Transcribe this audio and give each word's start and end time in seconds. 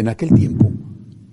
En 0.00 0.08
aquel 0.08 0.32
tiempo, 0.32 0.72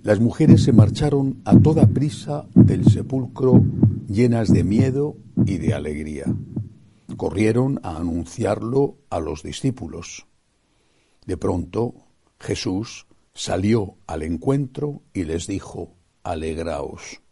las 0.02 0.20
mujeres 0.20 0.62
se 0.64 0.74
marcharon 0.74 1.40
a 1.46 1.58
toda 1.58 1.86
prisa 1.86 2.46
del 2.54 2.84
sepulcro 2.84 3.64
llenas 4.06 4.52
de 4.52 4.62
miedo 4.62 5.16
y 5.46 5.56
de 5.56 5.72
alegría. 5.72 6.26
Corrieron 7.16 7.80
a 7.82 7.96
anunciarlo 7.96 8.98
a 9.08 9.20
los 9.20 9.42
discípulos. 9.42 10.26
De 11.24 11.38
pronto 11.38 11.94
Jesús 12.38 13.06
salió 13.32 13.96
al 14.06 14.22
encuentro 14.22 15.00
y 15.14 15.24
les 15.24 15.46
dijo, 15.46 15.94
Alegraos. 16.22 17.22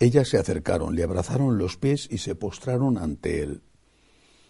Ellas 0.00 0.26
se 0.26 0.36
acercaron, 0.36 0.96
le 0.96 1.04
abrazaron 1.04 1.58
los 1.58 1.76
pies 1.76 2.08
y 2.10 2.18
se 2.18 2.34
postraron 2.34 2.98
ante 2.98 3.44
él. 3.44 3.62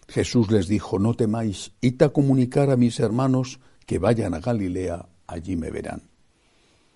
Jesús 0.07 0.49
les 0.49 0.67
dijo, 0.67 0.97
No 0.97 1.13
temáis, 1.13 1.73
id 1.79 2.01
a 2.01 2.09
comunicar 2.09 2.71
a 2.71 2.75
mis 2.75 2.99
hermanos 2.99 3.59
que 3.85 3.99
vayan 3.99 4.33
a 4.33 4.39
Galilea, 4.39 5.10
allí 5.31 5.55
me 5.55 5.71
verán. 5.71 6.03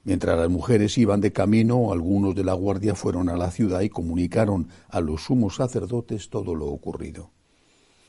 Mientras 0.03 0.37
las 0.37 0.49
mujeres 0.49 0.97
iban 0.99 1.19
de 1.19 1.31
camino, 1.31 1.91
algunos 1.91 2.35
de 2.35 2.43
la 2.43 2.53
guardia 2.53 2.93
fueron 2.93 3.27
a 3.29 3.35
la 3.35 3.49
ciudad 3.49 3.81
y 3.81 3.89
comunicaron 3.89 4.67
a 4.89 5.01
los 5.01 5.23
sumos 5.23 5.55
sacerdotes 5.55 6.29
todo 6.29 6.53
lo 6.53 6.67
ocurrido. 6.67 7.31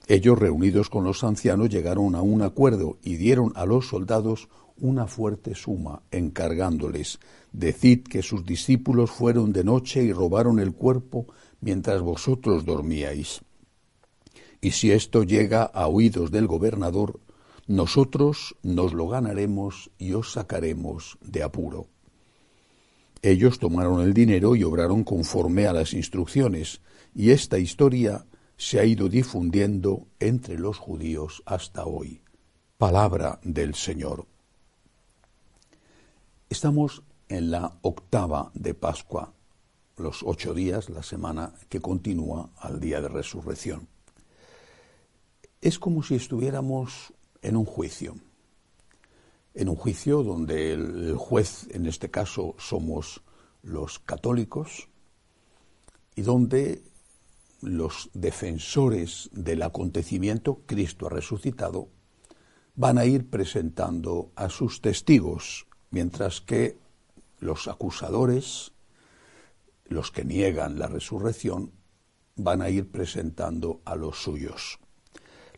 Ellos, 0.07 0.39
reunidos 0.39 0.91
con 0.91 1.05
los 1.05 1.25
ancianos, 1.25 1.71
llegaron 1.71 2.15
a 2.15 2.23
un 2.23 2.43
acuerdo 2.43 2.99
y 3.03 3.17
dieron 3.17 3.53
a 3.57 3.65
los 3.65 3.89
soldados 3.89 4.49
una 4.79 5.07
fuerte 5.07 5.55
suma, 5.55 6.03
encargándoles, 6.11 7.19
decid 7.53 8.03
que 8.05 8.23
sus 8.23 8.45
discípulos 8.45 9.11
fueron 9.11 9.53
de 9.53 9.65
noche 9.65 10.03
y 10.03 10.13
robaron 10.13 10.61
el 10.61 10.75
cuerpo 10.75 11.27
mientras 11.61 12.03
vosotros 12.03 12.67
dormíais. 12.67 13.41
Y 14.61 14.73
si 14.73 14.93
esto 14.93 15.23
llega 15.23 15.63
a 15.63 15.89
oídos 15.89 16.31
del 16.31 16.47
gobernador, 16.47 17.21
nosotros 17.67 18.57
nos 18.63 18.93
lo 18.93 19.09
ganaremos 19.09 19.91
y 19.99 20.13
os 20.13 20.33
sacaremos 20.33 21.19
de 21.21 21.43
apuro. 21.43 21.89
Ellos 23.23 23.59
tomaron 23.59 24.01
el 24.03 24.15
dinero 24.15 24.55
y 24.55 24.63
obraron 24.63 25.03
conforme 25.03 25.67
a 25.67 25.73
las 25.73 25.93
instrucciones, 25.93 26.81
y 27.15 27.31
esta 27.31 27.59
historia 27.59 28.27
se 28.57 28.79
ha 28.79 28.85
ido 28.85 29.09
difundiendo 29.09 30.07
entre 30.21 30.59
los 30.59 30.79
judíos 30.79 31.43
hasta 31.45 31.85
hoy. 31.85 32.23
Palabra 32.79 33.41
del 33.43 33.75
Señor. 33.75 34.27
Estamos 36.49 37.03
en 37.29 37.51
la 37.51 37.79
octava 37.83 38.53
de 38.55 38.75
Pascua, 38.75 39.33
los 39.97 40.23
ocho 40.23 40.55
días, 40.55 40.89
la 40.91 41.03
semana 41.03 41.55
que 41.69 41.81
continúa 41.81 42.51
al 42.59 42.79
día 42.79 43.01
de 43.01 43.09
resurrección. 43.09 43.89
Es 45.61 45.79
como 45.79 46.03
si 46.03 46.15
estuviéramos 46.15 47.13
en 47.47 47.57
un 47.57 47.65
juicio, 47.65 48.17
en 49.55 49.69
un 49.69 49.77
juicio 49.77 50.25
donde 50.25 50.73
el 50.73 51.15
juez, 51.17 51.69
en 51.71 51.87
este 51.87 52.11
caso, 52.11 52.57
somos 52.59 53.23
los 53.63 54.01
católicos, 54.01 54.89
y 56.17 56.23
donde 56.23 56.83
los 57.61 58.11
defensores 58.15 59.31
del 59.33 59.63
acontecimiento, 59.63 60.63
Cristo 60.67 61.07
ha 61.07 61.11
resucitado, 61.11 61.89
van 62.75 62.99
a 62.99 63.05
ir 63.05 63.31
presentando 63.31 64.33
a 64.35 64.49
sus 64.49 64.81
testigos, 64.81 65.67
mientras 65.91 66.41
que 66.41 66.79
los 67.39 67.69
acusadores, 67.69 68.73
los 69.85 70.11
que 70.11 70.25
niegan 70.25 70.81
la 70.81 70.89
resurrección, 70.89 71.71
van 72.35 72.61
a 72.61 72.71
ir 72.71 72.91
presentando 72.91 73.81
a 73.85 73.95
los 73.95 74.21
suyos. 74.21 74.81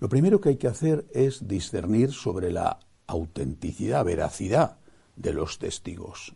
Lo 0.01 0.09
primero 0.09 0.41
que 0.41 0.51
hay 0.51 0.57
que 0.57 0.69
hacer 0.69 1.07
es 1.13 1.49
discernir 1.49 2.13
sobre 2.13 2.53
la 2.53 2.79
autenticidad, 3.07 4.05
veracidad 4.05 4.79
de 5.17 5.33
los 5.33 5.59
testigos. 5.59 6.35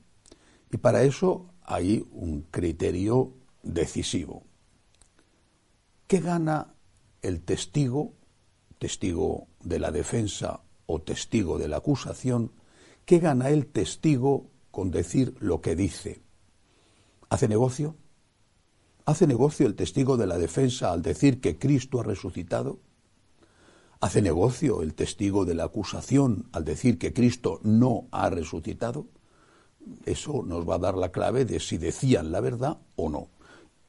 Y 0.71 0.79
para 0.79 1.03
eso 1.03 1.47
hay 1.63 2.05
un 2.11 2.43
criterio 2.51 3.35
decisivo. 3.63 4.43
¿Qué 6.07 6.21
gana 6.21 6.75
el 7.23 7.43
testigo, 7.43 8.15
testigo 8.79 9.47
de 9.63 9.79
la 9.79 9.93
defensa 9.93 10.63
o 10.87 11.01
testigo 11.01 11.59
de 11.59 11.69
la 11.69 11.77
acusación? 11.77 12.53
¿Qué 13.05 13.19
gana 13.19 13.51
el 13.51 13.67
testigo 13.67 14.51
con 14.71 14.91
decir 14.91 15.37
lo 15.41 15.61
que 15.61 15.77
dice? 15.77 16.21
¿Hace 17.29 17.49
negocio? 17.49 17.97
¿Hace 19.05 19.27
negocio 19.27 19.67
el 19.67 19.75
testigo 19.75 20.17
de 20.17 20.27
la 20.27 20.39
defensa 20.39 20.93
al 20.93 21.03
decir 21.03 21.41
que 21.41 21.59
Cristo 21.59 22.01
ha 22.01 22.05
resucitado? 22.05 22.81
¿Hace 24.03 24.21
negocio 24.21 24.83
el 24.83 24.95
testigo 24.95 25.45
de 25.45 25.55
la 25.55 25.63
acusación 25.63 26.49
al 26.51 26.65
decir 26.65 26.99
que 26.99 27.13
Cristo 27.13 27.61
no 27.63 28.09
ha 28.11 28.31
resucitado? 28.31 29.07
Eso 30.05 30.43
nos 30.43 30.69
va 30.69 30.75
a 30.75 30.81
dar 30.81 30.97
la 30.97 31.13
clave 31.13 31.45
de 31.45 31.61
si 31.61 31.79
decían 31.79 32.33
la 32.33 32.41
verdad 32.41 32.79
o 32.97 33.09
no. 33.11 33.29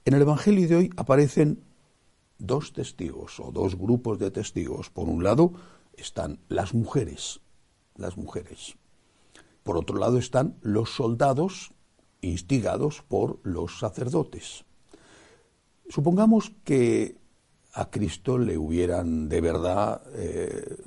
En 0.06 0.13
el 0.13 0.22
Evangelio 0.22 0.68
de 0.68 0.75
hoy 0.75 0.90
aparecen 0.97 1.63
dos 2.38 2.73
testigos 2.73 3.40
o 3.40 3.52
dos 3.52 3.75
grupos 3.75 4.19
de 4.19 4.29
testigos. 4.29 4.91
Por 4.91 5.09
un 5.09 5.23
lado 5.23 5.53
están 5.97 6.38
las 6.47 6.75
mujeres, 6.75 7.40
las 7.96 8.16
mujeres. 8.16 8.75
Por 9.63 9.78
otro 9.78 9.97
lado 9.97 10.19
están 10.19 10.59
los 10.62 10.91
soldados 10.91 11.72
instigados 12.22 13.02
por 13.02 13.40
los 13.41 13.79
sacerdotes. 13.79 14.63
Supongamos 15.90 16.52
que 16.63 17.18
a 17.73 17.89
Cristo 17.89 18.38
le 18.38 18.57
hubieran 18.57 19.28
de 19.28 19.41
verdad, 19.41 20.01
eh, 20.13 20.78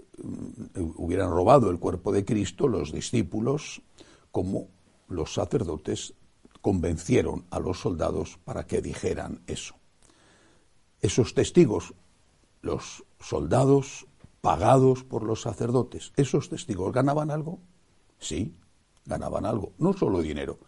hubieran 0.96 1.30
robado 1.30 1.70
el 1.70 1.78
cuerpo 1.78 2.12
de 2.12 2.24
Cristo 2.24 2.68
los 2.68 2.92
discípulos, 2.92 3.82
como 4.30 4.68
los 5.08 5.34
sacerdotes 5.34 6.14
convencieron 6.60 7.44
a 7.50 7.58
los 7.58 7.80
soldados 7.80 8.38
para 8.44 8.66
que 8.66 8.80
dijeran 8.80 9.42
eso. 9.46 9.74
Esos 11.00 11.34
testigos, 11.34 11.94
los 12.62 13.04
soldados 13.20 14.06
pagados 14.40 15.02
por 15.02 15.24
los 15.24 15.42
sacerdotes, 15.42 16.12
¿esos 16.16 16.48
testigos 16.48 16.92
ganaban 16.92 17.30
algo? 17.32 17.58
Sí, 18.18 18.54
ganaban 19.04 19.44
algo, 19.44 19.72
no 19.78 19.92
solo 19.92 20.22
dinero, 20.22 20.58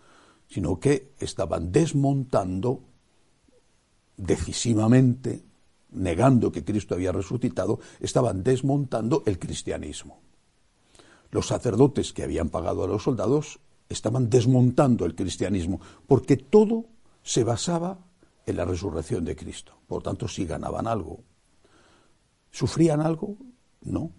sino 0.49 0.81
que 0.81 1.13
estaban 1.21 1.71
desmontando 1.71 2.83
decisivamente 4.17 5.48
negando 5.91 6.53
que 6.53 6.65
Cristo 6.65 6.95
había 6.95 7.13
resucitado, 7.13 7.81
estaban 8.01 8.43
desmontando 8.43 9.23
el 9.27 9.39
cristianismo. 9.39 10.21
Los 11.31 11.47
sacerdotes 11.47 12.13
que 12.13 12.23
habían 12.23 12.49
pagado 12.49 12.85
a 12.85 12.89
los 12.89 13.03
soldados 13.03 13.61
estaban 13.89 14.31
desmontando 14.31 15.05
el 15.05 15.15
cristianismo, 15.15 15.81
porque 16.07 16.37
todo 16.37 16.87
se 17.23 17.45
basaba 17.45 17.99
en 18.47 18.57
la 18.57 18.65
resurrección 18.65 19.25
de 19.25 19.37
Cristo. 19.37 19.79
Por 19.87 20.03
tanto, 20.03 20.29
si 20.29 20.47
ganaban 20.47 20.87
algo. 20.87 21.21
¿Sufrían 22.51 23.01
algo? 23.01 23.37
No. 23.83 24.11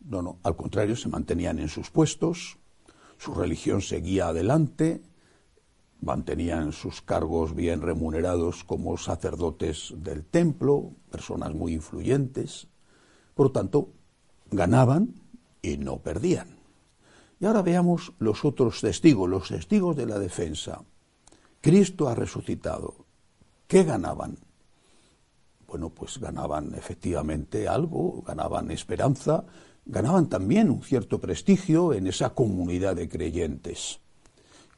No, 0.00 0.22
no. 0.22 0.38
Al 0.42 0.56
contrario, 0.56 0.96
se 0.96 1.08
mantenían 1.08 1.58
en 1.58 1.68
sus 1.68 1.90
puestos, 1.90 2.58
su 3.18 3.34
religión 3.34 3.80
seguía 3.80 4.28
adelante, 4.28 5.02
mantenían 6.04 6.72
sus 6.72 7.00
cargos 7.00 7.54
bien 7.54 7.80
remunerados 7.80 8.62
como 8.64 8.96
sacerdotes 8.98 9.94
del 9.96 10.24
templo, 10.24 10.92
personas 11.10 11.54
muy 11.54 11.74
influyentes, 11.74 12.68
por 13.34 13.46
lo 13.46 13.52
tanto, 13.52 13.88
ganaban 14.50 15.14
y 15.62 15.76
no 15.78 15.98
perdían. 15.98 16.48
Y 17.40 17.46
ahora 17.46 17.62
veamos 17.62 18.12
los 18.18 18.44
otros 18.44 18.80
testigos, 18.80 19.28
los 19.28 19.48
testigos 19.48 19.96
de 19.96 20.06
la 20.06 20.18
defensa. 20.18 20.82
Cristo 21.60 22.08
ha 22.08 22.14
resucitado. 22.14 22.94
¿Qué 23.66 23.82
ganaban? 23.82 24.38
Bueno, 25.66 25.90
pues 25.90 26.18
ganaban 26.18 26.74
efectivamente 26.74 27.66
algo, 27.66 28.22
ganaban 28.26 28.70
esperanza, 28.70 29.44
ganaban 29.84 30.28
también 30.28 30.70
un 30.70 30.82
cierto 30.82 31.20
prestigio 31.20 31.92
en 31.92 32.06
esa 32.06 32.30
comunidad 32.30 32.94
de 32.94 33.08
creyentes. 33.08 34.00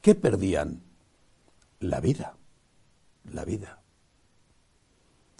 ¿Qué 0.00 0.14
perdían? 0.14 0.85
La 1.81 2.00
vida, 2.00 2.37
la 3.32 3.44
vida. 3.44 3.82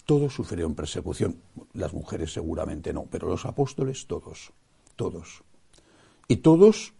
Todos 0.05 0.35
sufrieron 0.35 0.75
persecución, 0.75 1.41
las 1.73 1.93
mujeres 1.93 2.33
seguramente 2.33 2.93
no, 2.93 3.06
pero 3.11 3.29
los 3.29 3.44
apóstoles 3.44 4.06
todos, 4.06 4.53
todos. 4.94 5.43
Y 6.29 6.37
todos, 6.37 6.93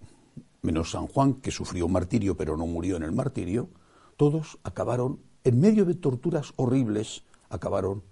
menos 0.63 0.91
San 0.91 1.07
Juan, 1.07 1.35
que 1.35 1.51
sufrió 1.51 1.89
martirio 1.89 2.37
pero 2.37 2.57
no 2.57 2.67
murió 2.67 2.97
en 2.97 3.05
el 3.05 3.13
martirio, 3.13 3.69
todos 4.17 4.59
acabaron, 4.65 5.21
en 5.45 5.61
medio 5.61 5.85
de 5.85 5.95
torturas 5.95 6.53
horribles, 6.57 7.23
acabaron 7.49 8.03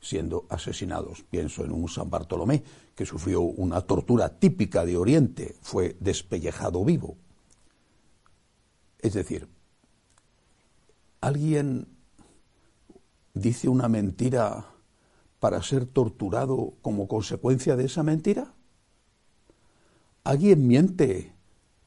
siendo 0.00 0.46
asesinados. 0.48 1.24
Pienso 1.28 1.64
en 1.64 1.72
un 1.72 1.88
San 1.88 2.10
Bartolomé 2.10 2.62
que 2.94 3.06
sufrió 3.06 3.40
una 3.40 3.80
tortura 3.80 4.38
típica 4.38 4.84
de 4.84 4.96
Oriente, 4.96 5.56
fue 5.60 5.96
despellejado 6.00 6.84
vivo. 6.84 7.16
Es 9.00 9.14
decir, 9.14 9.48
¿Alguien 11.26 11.88
dice 13.34 13.68
una 13.68 13.88
mentira 13.88 14.64
para 15.40 15.60
ser 15.60 15.84
torturado 15.84 16.74
como 16.82 17.08
consecuencia 17.08 17.74
de 17.74 17.86
esa 17.86 18.04
mentira? 18.04 18.54
¿Alguien 20.22 20.68
miente 20.68 21.34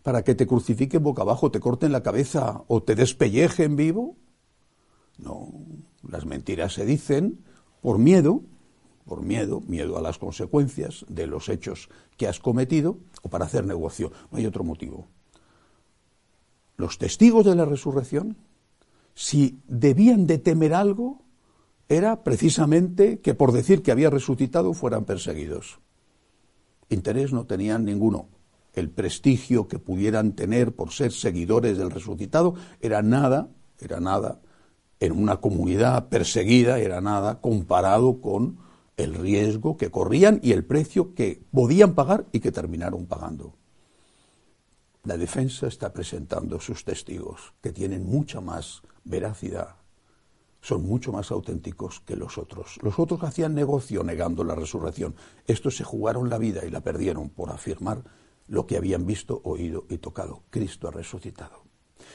para 0.03 0.25
que 0.25 0.35
te 0.35 0.45
crucifiquen 0.45 1.03
boca 1.03 1.21
abajo, 1.21 1.51
te 1.51 1.61
corten 1.61 1.93
la 1.93 2.03
cabeza 2.03 2.65
o 2.67 2.83
te 2.83 2.95
despellejen 2.95 3.77
vivo. 3.77 4.17
No, 5.17 5.53
las 6.03 6.25
mentiras 6.25 6.73
se 6.73 6.85
dicen 6.85 7.39
por 7.79 7.97
miedo, 7.97 8.41
por 9.05 9.23
miedo, 9.23 9.61
miedo 9.61 9.97
a 9.97 10.01
las 10.01 10.17
consecuencias 10.17 11.05
de 11.07 11.27
los 11.27 11.47
hechos 11.47 11.87
que 12.17 12.27
has 12.27 12.41
cometido 12.41 12.97
o 13.21 13.29
para 13.29 13.45
hacer 13.45 13.65
negocio. 13.65 14.11
No 14.31 14.37
hay 14.37 14.45
otro 14.45 14.65
motivo. 14.65 15.07
Los 16.75 16.97
testigos 16.97 17.45
de 17.45 17.55
la 17.55 17.63
resurrección, 17.63 18.35
si 19.19 19.59
debían 19.67 20.27
de 20.27 20.37
temer 20.37 20.73
algo, 20.73 21.25
era 21.89 22.23
precisamente 22.23 23.19
que 23.19 23.33
por 23.33 23.51
decir 23.51 23.83
que 23.83 23.91
había 23.91 24.09
resucitado 24.09 24.73
fueran 24.73 25.03
perseguidos. 25.03 25.81
Interés 26.87 27.33
no 27.33 27.45
tenían 27.45 27.83
ninguno. 27.83 28.29
El 28.71 28.89
prestigio 28.89 29.67
que 29.67 29.77
pudieran 29.77 30.37
tener 30.37 30.73
por 30.73 30.91
ser 30.91 31.11
seguidores 31.11 31.77
del 31.77 31.91
resucitado 31.91 32.55
era 32.79 33.01
nada, 33.01 33.49
era 33.81 33.99
nada 33.99 34.39
en 35.01 35.11
una 35.11 35.41
comunidad 35.41 36.07
perseguida 36.07 36.79
era 36.79 37.01
nada 37.01 37.41
comparado 37.41 38.21
con 38.21 38.59
el 38.95 39.15
riesgo 39.15 39.75
que 39.75 39.91
corrían 39.91 40.39
y 40.41 40.53
el 40.53 40.63
precio 40.63 41.13
que 41.13 41.43
podían 41.51 41.93
pagar 41.93 42.25
y 42.31 42.39
que 42.39 42.53
terminaron 42.53 43.05
pagando. 43.05 43.57
La 45.03 45.17
defensa 45.17 45.67
está 45.67 45.93
presentando 45.93 46.59
sus 46.59 46.83
testigos, 46.83 47.53
que 47.61 47.71
tienen 47.71 48.05
mucha 48.05 48.41
más 48.41 48.81
veracidad, 49.03 49.75
son 50.61 50.83
mucho 50.83 51.11
más 51.11 51.31
auténticos 51.31 52.01
que 52.01 52.15
los 52.15 52.37
otros. 52.37 52.77
Los 52.81 52.99
otros 52.99 53.23
hacían 53.23 53.55
negocio 53.55 54.03
negando 54.03 54.43
la 54.43 54.55
resurrección. 54.55 55.15
Estos 55.47 55.77
se 55.77 55.83
jugaron 55.83 56.29
la 56.29 56.37
vida 56.37 56.65
y 56.65 56.69
la 56.69 56.81
perdieron 56.81 57.29
por 57.29 57.49
afirmar 57.49 58.03
lo 58.47 58.65
que 58.65 58.77
habían 58.77 59.05
visto, 59.05 59.41
oído 59.43 59.85
y 59.89 59.99
tocado. 59.99 60.43
Cristo 60.49 60.87
ha 60.87 60.91
resucitado. 60.91 61.63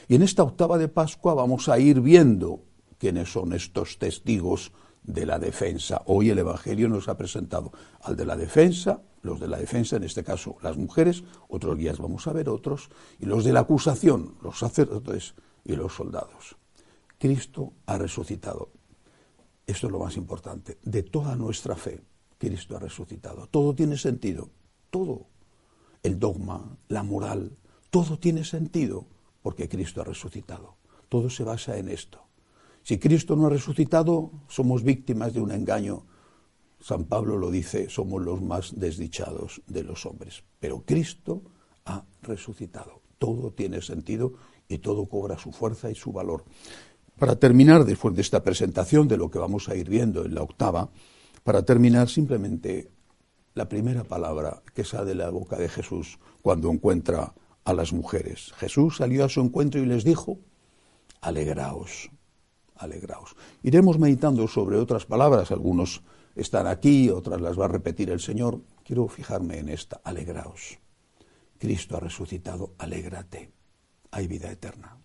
Y 0.07 0.15
en 0.15 0.21
esta 0.21 0.43
octava 0.43 0.77
de 0.77 0.87
Pascua 0.87 1.33
vamos 1.33 1.69
a 1.69 1.79
ir 1.79 2.01
viendo 2.01 2.63
quiénes 2.97 3.31
son 3.31 3.53
estos 3.53 3.97
testigos 3.97 4.71
de 5.03 5.25
la 5.25 5.39
defensa. 5.39 6.01
Hoy 6.05 6.29
el 6.29 6.39
Evangelio 6.39 6.89
nos 6.89 7.07
ha 7.07 7.17
presentado 7.17 7.71
al 8.01 8.15
de 8.15 8.25
la 8.25 8.35
defensa, 8.35 9.01
los 9.25 9.39
de 9.39 9.47
la 9.47 9.57
defensa, 9.57 9.97
en 9.97 10.03
este 10.03 10.23
caso 10.23 10.57
las 10.61 10.77
mujeres, 10.77 11.23
otros 11.49 11.77
días 11.77 11.97
vamos 11.97 12.27
a 12.27 12.33
ver 12.33 12.47
otros, 12.47 12.89
y 13.19 13.25
los 13.25 13.43
de 13.43 13.53
la 13.53 13.61
acusación, 13.61 14.35
los 14.41 14.59
sacerdotes 14.59 15.35
y 15.65 15.75
los 15.75 15.93
soldados. 15.93 16.55
Cristo 17.17 17.73
ha 17.85 17.97
resucitado. 17.97 18.69
Esto 19.67 19.87
es 19.87 19.91
lo 19.91 19.99
más 19.99 20.15
importante. 20.15 20.77
De 20.83 21.03
toda 21.03 21.35
nuestra 21.35 21.75
fe, 21.75 22.01
Cristo 22.37 22.75
ha 22.75 22.79
resucitado. 22.79 23.47
Todo 23.47 23.73
tiene 23.73 23.97
sentido. 23.97 24.49
Todo. 24.91 25.27
El 26.03 26.19
dogma, 26.19 26.77
la 26.87 27.01
moral, 27.01 27.57
todo 27.89 28.19
tiene 28.19 28.43
sentido 28.43 29.07
porque 29.41 29.67
Cristo 29.67 30.01
ha 30.01 30.03
resucitado. 30.03 30.75
Todo 31.09 31.29
se 31.29 31.43
basa 31.43 31.77
en 31.77 31.89
esto. 31.89 32.21
Si 32.83 32.99
Cristo 32.99 33.35
no 33.35 33.47
ha 33.47 33.49
resucitado, 33.49 34.31
somos 34.47 34.83
víctimas 34.83 35.33
de 35.33 35.41
un 35.41 35.51
engaño. 35.51 36.05
San 36.85 37.05
Pablo 37.05 37.35
lo 37.35 37.49
dice, 37.49 37.89
somos 37.89 38.21
los 38.21 38.43
más 38.43 38.79
desdichados 38.79 39.59
de 39.65 39.81
los 39.81 40.05
hombres. 40.05 40.43
Pero 40.59 40.83
Cristo 40.85 41.41
ha 41.83 42.05
resucitado. 42.21 43.01
Todo 43.17 43.51
tiene 43.53 43.81
sentido 43.81 44.33
y 44.67 44.77
todo 44.77 45.07
cobra 45.07 45.35
su 45.35 45.51
fuerza 45.51 45.89
y 45.89 45.95
su 45.95 46.11
valor. 46.11 46.43
Para 47.17 47.37
terminar, 47.37 47.85
después 47.85 48.13
de 48.13 48.21
esta 48.21 48.43
presentación 48.43 49.07
de 49.07 49.17
lo 49.17 49.31
que 49.31 49.39
vamos 49.39 49.67
a 49.67 49.75
ir 49.75 49.89
viendo 49.89 50.25
en 50.25 50.35
la 50.35 50.43
octava, 50.43 50.91
para 51.43 51.63
terminar 51.63 52.07
simplemente 52.07 52.91
la 53.55 53.67
primera 53.67 54.03
palabra 54.03 54.61
que 54.71 54.83
sale 54.83 55.05
de 55.05 55.15
la 55.15 55.31
boca 55.31 55.57
de 55.57 55.69
Jesús 55.69 56.19
cuando 56.43 56.69
encuentra 56.69 57.33
a 57.63 57.73
las 57.73 57.93
mujeres. 57.93 58.53
Jesús 58.57 58.97
salió 58.97 59.25
a 59.25 59.29
su 59.29 59.41
encuentro 59.41 59.81
y 59.81 59.87
les 59.87 60.03
dijo, 60.03 60.37
alegraos 61.19 62.11
alegraos. 62.77 63.35
Iremos 63.63 63.97
meditando 63.99 64.47
sobre 64.47 64.77
otras 64.77 65.05
palabras, 65.05 65.51
algunos 65.51 66.03
están 66.35 66.67
aquí, 66.67 67.09
otras 67.09 67.41
las 67.41 67.59
va 67.59 67.65
a 67.65 67.69
repetir 67.69 68.09
el 68.09 68.19
Señor. 68.19 68.61
Quiero 68.83 69.07
fijarme 69.07 69.57
en 69.59 69.69
esta, 69.69 70.01
alegraos. 70.03 70.77
Cristo 71.57 71.95
ha 71.95 72.01
resucitado, 72.01 72.73
alégrate, 72.77 73.51
hay 74.11 74.27
vida 74.27 74.51
eterna. 74.51 74.97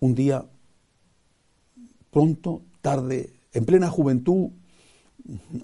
Un 0.00 0.14
día, 0.14 0.48
pronto, 2.10 2.62
tarde, 2.80 3.34
en 3.52 3.64
plena 3.66 3.90
juventud, 3.90 4.50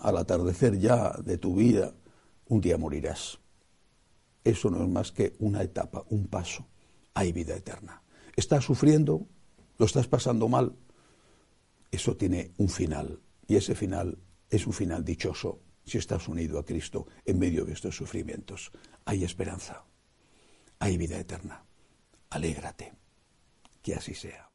al 0.02 0.18
atardecer 0.18 0.78
ya 0.78 1.12
de 1.24 1.38
tu 1.38 1.54
vida, 1.54 1.94
un 2.48 2.60
día 2.60 2.76
morirás. 2.76 3.38
Eso 4.44 4.70
no 4.70 4.82
es 4.82 4.88
más 4.88 5.10
que 5.10 5.34
una 5.38 5.62
etapa, 5.62 6.04
un 6.10 6.26
paso. 6.26 6.66
Hay 7.14 7.32
vida 7.32 7.56
eterna. 7.56 8.02
Estás 8.36 8.64
sufriendo, 8.64 9.26
lo 9.78 9.86
estás 9.86 10.06
pasando 10.06 10.48
mal, 10.48 10.76
eso 11.90 12.16
tiene 12.16 12.52
un 12.58 12.68
final. 12.68 13.18
Y 13.48 13.56
ese 13.56 13.74
final 13.74 14.18
es 14.50 14.66
un 14.66 14.72
final 14.72 15.04
dichoso 15.04 15.62
si 15.84 15.98
estás 15.98 16.28
unido 16.28 16.58
a 16.58 16.64
Cristo 16.64 17.06
en 17.24 17.38
medio 17.38 17.64
de 17.64 17.72
estos 17.72 17.96
sufrimientos. 17.96 18.72
Hay 19.04 19.24
esperanza, 19.24 19.84
hay 20.78 20.96
vida 20.96 21.18
eterna. 21.18 21.64
Alégrate, 22.30 22.92
que 23.82 23.94
así 23.94 24.14
sea. 24.14 24.50